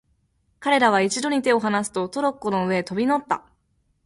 [0.59, 3.45] 彼等は一度に手をはなすと、トロッコの上へ飛び乗った。